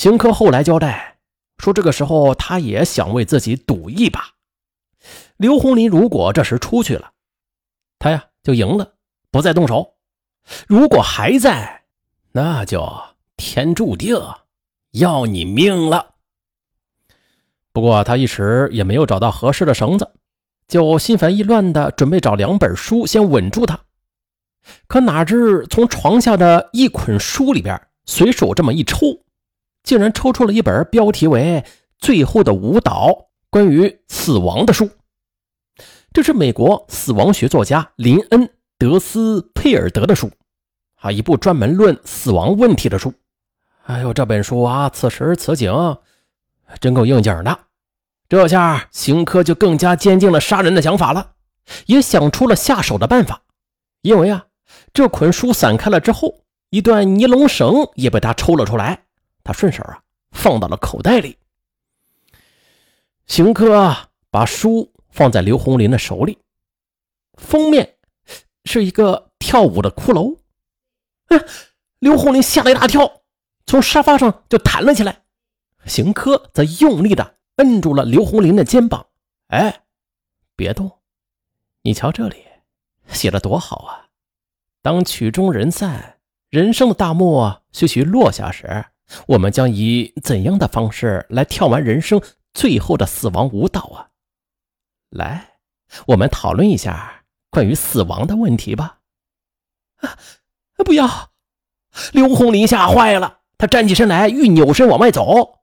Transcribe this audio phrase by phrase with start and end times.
[0.00, 1.18] 邢科后来交代
[1.58, 4.30] 说，这个时候他也想为自己赌一把。
[5.36, 7.10] 刘红林如果这时出去了，
[7.98, 8.94] 他呀就赢了，
[9.30, 9.92] 不再动手；
[10.66, 11.82] 如果还在，
[12.32, 12.90] 那就
[13.36, 14.18] 天注定
[14.92, 16.14] 要你命了。
[17.70, 20.10] 不过他一时也没有找到合适的绳子，
[20.66, 23.78] 就心烦意乱的准备找两本书先稳住他。
[24.86, 28.96] 可哪知从床下的一捆书里边随手这么一抽，
[29.82, 31.64] 竟然抽出了一本标题为
[31.98, 33.08] 《最后的舞蹈》
[33.50, 34.90] 关于死亡的书。
[36.12, 38.46] 这是美国死亡学作家林恩·
[38.78, 40.30] 德斯佩尔德的书，
[40.96, 43.12] 啊，一部专门论死亡问题的书。
[43.84, 45.72] 哎呦，这本书啊，此时此景
[46.80, 47.58] 真够应景的。
[48.28, 51.32] 这下邢科就更加坚定了杀人的想法了，
[51.86, 53.42] 也想出了下手的办法。
[54.02, 54.46] 因为啊，
[54.92, 59.04] 这捆书散开了之后，一段尼龙绳也被他抽了出来，
[59.44, 61.38] 他顺手啊放到了口袋里。
[63.26, 63.96] 邢科
[64.30, 64.92] 把书。
[65.12, 66.38] 放在刘红林的手里，
[67.34, 67.96] 封面
[68.64, 70.38] 是一个跳舞的骷髅。
[71.26, 71.44] 哎，
[71.98, 73.22] 刘红林吓了一大跳，
[73.66, 75.24] 从沙发上就弹了起来。
[75.84, 79.08] 邢科则用力的摁住了刘红林的肩膀。
[79.48, 79.82] 哎，
[80.54, 81.00] 别动！
[81.82, 82.44] 你瞧这里
[83.08, 84.10] 写的多好啊！
[84.80, 86.20] 当曲终人散，
[86.50, 88.86] 人生的大幕徐徐落下时，
[89.26, 92.22] 我们将以怎样的方式来跳完人生
[92.54, 94.10] 最后的死亡舞蹈啊？
[95.10, 95.58] 来，
[96.06, 99.00] 我们讨论一下关于死亡的问题吧。
[99.96, 100.16] 啊，
[100.84, 101.32] 不要！
[102.12, 105.58] 刘红林吓坏了，他站起身来，欲扭身往外走。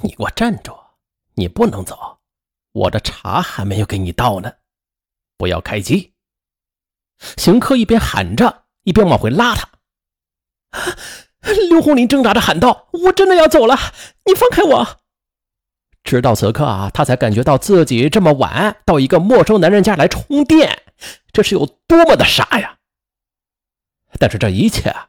[0.00, 0.74] 你给我站住！
[1.34, 2.20] 你不能走，
[2.72, 4.52] 我的茶还没有给你倒呢。
[5.36, 6.14] 不要开机！
[7.36, 9.68] 邢科一边喊着，一边往回拉他。
[11.70, 13.76] 刘红林挣扎着喊道：“我真的要走了，
[14.24, 14.86] 你放开我！”
[16.04, 20.82] 直到此刻啊，他才感觉到自己这么晚到一个陌生男人家来充电，
[21.32, 22.76] 这是有多么的傻呀！
[24.18, 25.08] 但是这一切啊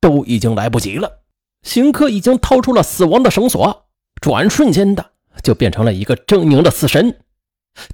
[0.00, 1.22] 都已经来不及了。
[1.62, 3.86] 邢科已经掏出了死亡的绳索，
[4.20, 5.12] 转瞬间的
[5.42, 7.20] 就变成了一个狰狞的死神。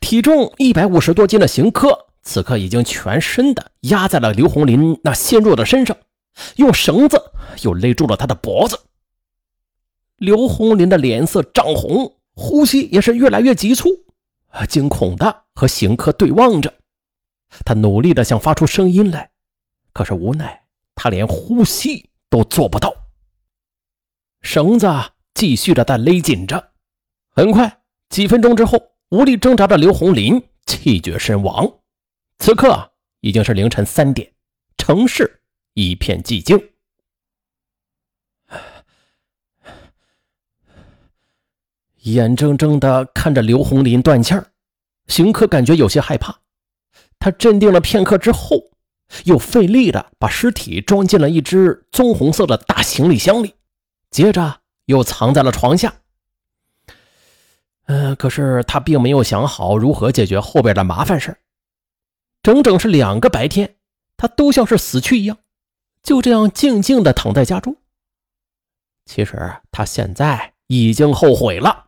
[0.01, 5.97] 体重一百五十多斤的邢科，此刻已经全身的压在了刘红林那纤弱的身上，
[6.56, 7.21] 用绳子
[7.62, 8.78] 又勒住了他的脖子。
[10.17, 12.17] 刘红林的脸色涨红。
[12.33, 13.91] 呼吸也是越来越急促，
[14.67, 16.73] 惊恐的和邢科对望着，
[17.67, 19.31] 他努力的想发出声音来，
[19.93, 20.65] 可是无奈
[20.95, 22.95] 他连呼吸都做不到。
[24.41, 24.87] 绳子
[25.34, 26.72] 继续的在勒紧着，
[27.34, 28.81] 很快几分钟之后，
[29.11, 31.71] 无力挣扎的刘红林气绝身亡。
[32.39, 32.91] 此刻
[33.21, 34.33] 已经是凌晨三点，
[34.78, 35.40] 城市
[35.75, 36.59] 一片寂静。
[42.03, 44.51] 眼睁睁的看着刘红林断气儿，
[45.07, 46.41] 邢科感觉有些害怕。
[47.19, 48.71] 他镇定了片刻之后，
[49.25, 53.55] 又费力的把尸体装进了一只棕红色的大行李箱里，
[54.11, 55.95] 接着又藏在了床下。
[57.87, 61.37] 嗯，可是他并没有想好如何解决后边的麻烦事
[62.43, 63.77] 整整是两个白天，
[64.17, 65.37] 他都像是死去一样，
[66.03, 67.77] 就这样静静地躺在家中。
[69.06, 71.87] 其实他现在已经后悔了。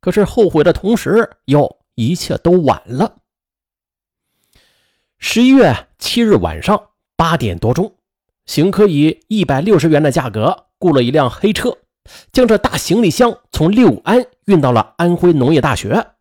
[0.00, 3.18] 可是后悔的同时，又一切都晚了。
[5.18, 7.94] 十一月七日晚上八点多钟，
[8.46, 11.76] 邢科以一百六十元的价格雇了一辆黑车，
[12.32, 16.12] 将这大行李箱从六安运到了安徽农业大学，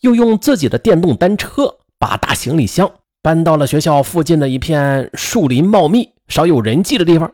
[0.00, 2.92] 又用自己的电动单车把大行李箱
[3.22, 7.32] 搬到了学校附近的一片树林茂密、少有人迹的地方。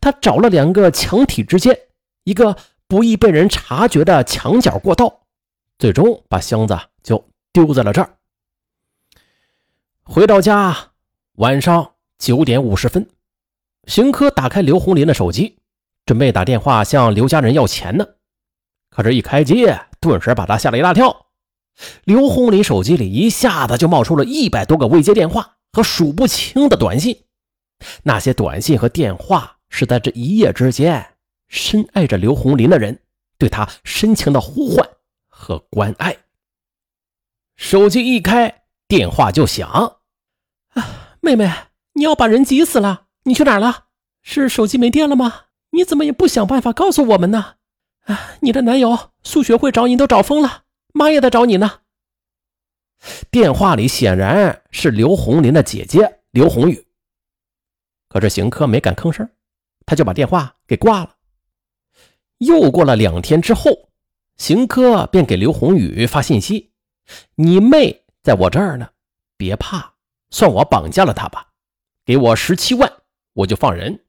[0.00, 1.78] 他找了两个墙体之间
[2.24, 2.54] 一个。
[2.86, 5.22] 不易被人察觉的墙角过道，
[5.78, 8.18] 最终把箱子就丢在了这儿。
[10.04, 10.90] 回到家，
[11.36, 13.08] 晚上九点五十分，
[13.86, 15.56] 邢科打开刘红林的手机，
[16.04, 18.06] 准备打电话向刘家人要钱呢。
[18.90, 19.66] 可这，一开机，
[19.98, 21.28] 顿时把他吓了一大跳。
[22.04, 27.24] 刘红林手机里一下子就冒出了一百多个未接电话和数不清的短信，
[28.02, 31.12] 那些短信和电话是在这一夜之间。
[31.48, 32.98] 深爱着刘红林的人，
[33.38, 34.88] 对他深情的呼唤
[35.28, 36.16] 和关爱。
[37.56, 39.98] 手机一开，电话就响。
[40.70, 41.48] 啊，妹妹，
[41.92, 43.06] 你要把人急死了！
[43.24, 43.84] 你去哪儿了？
[44.22, 45.44] 是手机没电了吗？
[45.70, 47.56] 你怎么也不想办法告诉我们呢？
[48.06, 51.80] 啊，你的男友苏学会找你都找疯了，妈也在找你呢。
[53.30, 56.83] 电话里显然是刘红林的姐姐刘红宇。
[58.14, 59.28] 可是邢科没敢吭声，
[59.84, 61.16] 他就把电话给挂了。
[62.38, 63.90] 又过了两天之后，
[64.36, 66.70] 邢科便给刘宏宇发信息
[67.34, 68.88] ：“你妹在我这儿呢，
[69.36, 69.94] 别怕，
[70.30, 71.54] 算我绑架了她吧，
[72.04, 72.88] 给我十七万，
[73.32, 74.04] 我就放人。”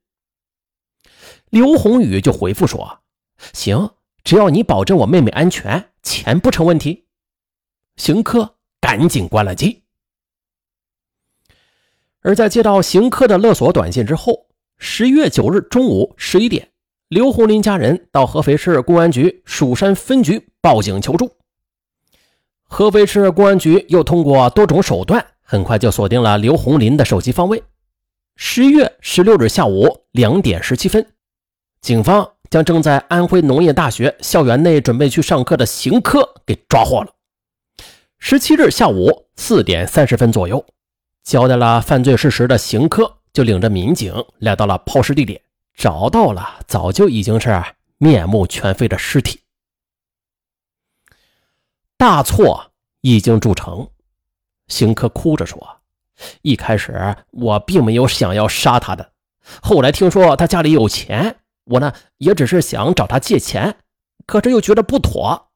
[1.50, 3.00] 刘宏宇就回复说
[3.54, 7.08] ：“行，只要你保证我妹妹安全，钱不成问题。”
[7.98, 9.85] 邢科赶紧关了机。
[12.26, 14.48] 而在接到邢科的勒索短信之后，
[14.80, 16.70] 十一月九日中午十一点，
[17.08, 21.32] 刘红林家人到合肥市公安局蜀山分局报警求助。
[22.64, 27.62] 合肥市公安局又通过多种手段，很快就锁定了刘红林的手机方位。
[28.38, 31.06] 十一月十六日下午两点十七分，
[31.80, 37.10] 警方将正在安徽农业大学校园内准备去上课的邢科给抓获了。
[38.18, 40.66] 十七日下午四点三十分左右。
[41.26, 45.42] 交代了犯罪事实的邢科就领着民警来到了抛尸地点，
[45.76, 47.64] 找到了早就已经是
[47.98, 49.40] 面目全非的尸体。
[51.98, 53.90] 大错已经铸成，
[54.68, 55.78] 邢科哭着说
[56.44, 59.12] ：“一开始我并没有想要杀他的，
[59.64, 63.78] 后来听说他家里有钱，我呢也只是想找他借钱，
[64.28, 65.48] 可是又觉得不妥。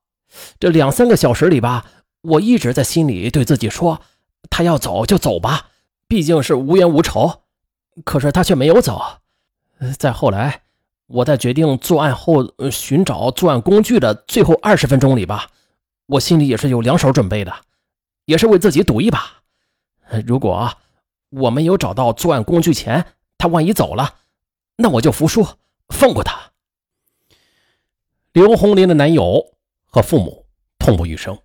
[0.60, 1.86] 这两三个小时里吧，
[2.22, 4.01] 我一直在心里对自己说。”
[4.50, 5.69] 他要走就走吧，
[6.07, 7.44] 毕竟是无冤无仇。
[8.06, 9.01] 可是他却没有走。
[9.97, 10.62] 再后来，
[11.07, 15.50] 我在决定作案后寻找作案工具的最后二十分钟里吧，
[16.06, 17.53] 我心里也是有两手准备的，
[18.25, 19.41] 也是为自己赌一把。
[20.25, 20.71] 如果
[21.30, 23.06] 我没有找到作案工具前，
[23.38, 24.15] 他万一走了，
[24.77, 25.45] 那我就服输，
[25.89, 26.51] 放过他。
[28.31, 29.53] 刘红林的男友
[29.86, 30.45] 和父母
[30.77, 31.38] 痛不欲生，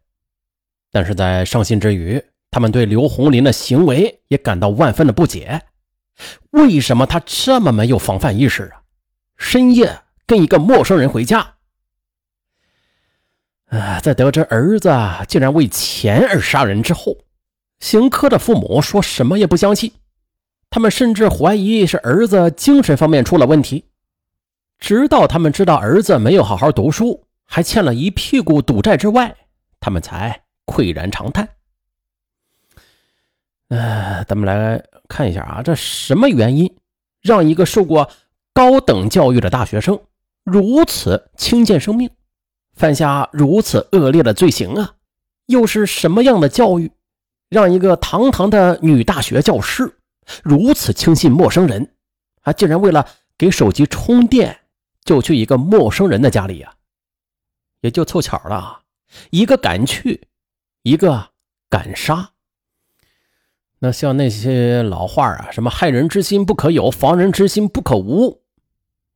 [0.91, 2.25] 但是在伤心之余。
[2.55, 5.63] 他们对刘红林的行为也感到万分的不解，
[6.51, 8.83] 为什么他这么没有防范意识啊？
[9.37, 11.57] 深夜跟一个陌生人回家，
[13.71, 14.89] 啊，在得知儿子
[15.27, 17.17] 竟然为钱而杀人之后，
[17.81, 19.91] 邢科的父母说什么也不相信，
[20.71, 23.87] 他们甚至怀疑是儿子精神方面出了问题。
[24.79, 29.35] 直到他们知道儿子没有好好读书，还欠了一屁股赌债之外，
[29.81, 31.49] 他们才喟然长叹。
[33.69, 36.77] 呃，咱们来看一下啊，这什么原因
[37.23, 38.11] 让一个受过
[38.53, 39.99] 高等教育的大学生
[40.45, 42.11] 如此轻贱生命，
[42.75, 44.95] 犯下如此恶劣的罪行啊？
[45.47, 46.93] 又是什么样的教育，
[47.49, 49.99] 让一个堂堂的女大学教师
[50.43, 51.95] 如此轻信陌生人
[52.43, 52.53] 啊？
[52.53, 53.09] 竟然为了
[53.39, 54.61] 给手机充电，
[55.05, 56.75] 就去一个陌生人的家里呀？
[57.81, 58.83] 也就凑巧了，
[59.31, 60.29] 一个敢去，
[60.83, 61.31] 一个
[61.69, 62.31] 敢杀。
[63.85, 68.43] 那像那些老话啊，什么害人之心不可有，防人之心不可无，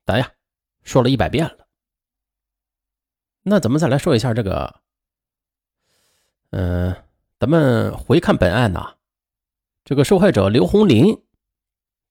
[0.04, 0.30] 咱呀
[0.82, 1.66] 说了一百遍了。
[3.44, 4.80] 那咱们再来说一下这个，
[6.50, 6.94] 嗯，
[7.40, 8.96] 咱们回看本案呐，
[9.86, 11.18] 这个受害者刘红林，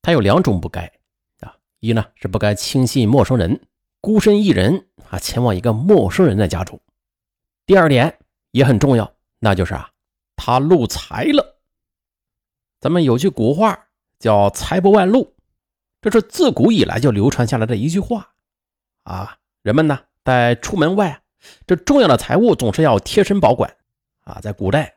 [0.02, 0.92] 他有两种不该
[1.42, 3.68] 啊，一呢是不该轻信陌生人，
[4.02, 6.76] 孤身一人啊前往一个陌生人的家中；
[7.68, 8.18] 第二点
[8.50, 9.92] 也很重要，那就是啊，
[10.36, 11.54] 他露财了。
[12.80, 13.88] 咱们有句古话
[14.20, 15.34] 叫“财不外露”，
[16.00, 18.30] 这是自古以来就流传下来的一句话
[19.04, 19.38] 啊。
[19.64, 21.22] 人们呢在出门外，
[21.66, 23.76] 这重要的财物总是要贴身保管
[24.24, 24.40] 啊。
[24.42, 24.96] 在古代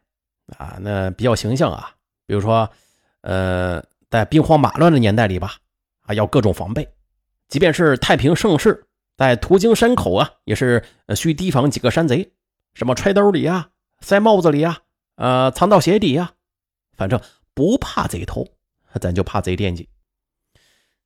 [0.59, 1.95] 啊，那比较形象啊，
[2.27, 2.69] 比如说，
[3.23, 5.55] 呃，在兵荒马乱的年代里吧，
[6.03, 6.87] 啊，要各种防备。
[7.49, 10.85] 即便是太平盛世，在途经山口啊，也是
[11.17, 12.31] 需提防几个山贼，
[12.75, 13.71] 什么揣兜里呀，
[14.01, 14.81] 塞帽子里呀，
[15.17, 16.33] 呃，藏到鞋底呀，
[16.95, 17.19] 反正。
[17.61, 18.43] 不怕贼偷，
[18.99, 19.87] 咱就怕贼惦记。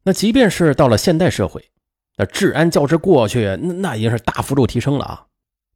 [0.04, 1.68] 那即便是到了现代社会，
[2.16, 5.26] 那治安较之过去，那那已经是大幅度提升了啊。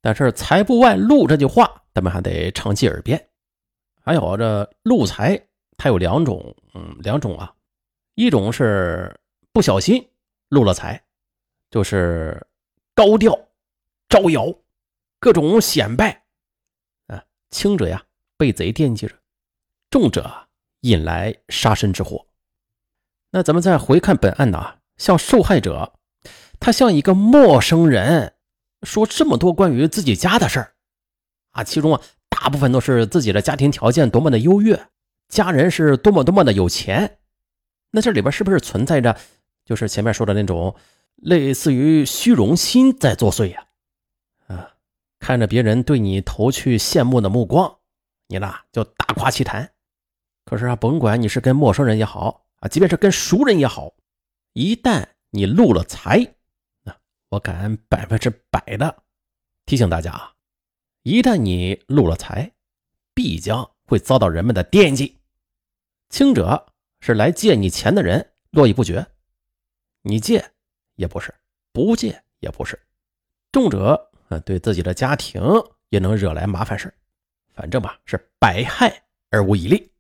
[0.00, 3.28] 但是“财不外露”这句话，咱们还得常记耳边。
[4.04, 7.52] 还有这露财，它有两种，嗯，两种啊。
[8.14, 9.18] 一种是
[9.52, 10.08] 不小心
[10.49, 11.02] 露了财，
[11.73, 12.40] 就是
[12.94, 13.37] 高调
[14.08, 14.47] 招摇，
[15.18, 16.23] 各种显摆
[17.08, 17.20] 啊。
[17.50, 18.00] 轻者呀，
[18.37, 19.16] 被贼惦记着；
[19.90, 20.48] 重者。
[20.80, 22.26] 引来杀身之祸。
[23.30, 24.76] 那咱们再回看本案呢？
[24.97, 25.94] 像受害者，
[26.58, 28.35] 他向一个陌生人，
[28.82, 30.75] 说这么多关于自己家的事儿
[31.52, 34.88] 啊，其中啊大部分都是自己的家庭条件多么的优越，
[35.28, 37.18] 家人是多么多么的有钱。
[37.90, 39.16] 那这里边是不是存在着，
[39.64, 40.75] 就是前面说的那种
[41.14, 43.66] 类似于虚荣心在作祟呀？
[44.49, 44.70] 啊，
[45.20, 47.78] 看着别人对你投去羡慕的目光，
[48.26, 49.70] 你呢就大夸其谈。
[50.49, 53.93] 可是啊，甭管你是跟陌生人也好啊，即便是跟熟人也好，
[54.55, 56.25] 一旦你露了财，
[56.85, 56.97] 啊
[57.28, 59.02] 我敢百分之百的
[59.67, 60.33] 提醒大家啊，
[61.02, 62.50] 一旦你露了财，
[63.12, 65.19] 必将会遭到人们的惦记。
[66.09, 69.07] 轻者是来借你钱的人络绎不绝，
[70.00, 70.52] 你借
[70.95, 71.35] 也不是，
[71.75, 72.75] 不借也不是；
[73.52, 75.43] 重者啊，对自己的家庭
[75.90, 76.95] 也能惹来麻烦事
[77.52, 79.90] 反正吧，是百害而无一利。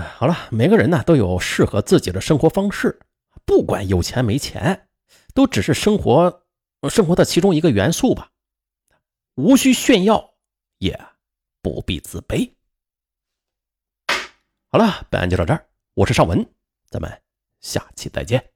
[0.00, 2.98] 好了，每个人呢都有适合自己的生活方式，
[3.44, 4.88] 不管有钱没钱，
[5.34, 6.42] 都只是生活
[6.88, 8.30] 生活的其中一个元素吧，
[9.34, 10.34] 无需炫耀，
[10.78, 10.98] 也
[11.62, 12.52] 不必自卑。
[14.68, 16.46] 好了，本案就到这儿，我是尚文，
[16.90, 17.22] 咱们
[17.60, 18.55] 下期再见。